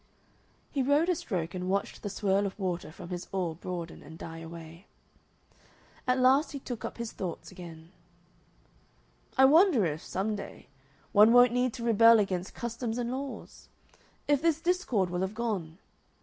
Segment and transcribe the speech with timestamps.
[0.71, 4.17] He rowed a stroke and watched the swirl of water from his oar broaden and
[4.17, 4.87] die away.
[6.07, 7.91] At last he took up his thoughts again:
[9.37, 10.69] "I wonder if, some day,
[11.11, 13.69] one won't need to rebel against customs and laws?
[14.27, 15.77] If this discord will have gone?